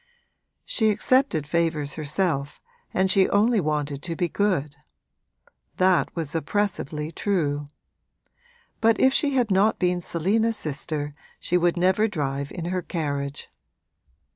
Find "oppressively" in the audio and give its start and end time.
6.33-7.11